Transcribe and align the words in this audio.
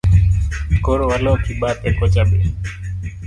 Koro 0.85 1.03
waloki 1.11 1.51
bathe 1.61 1.89
kocha 1.97 2.23
be? 2.29 2.37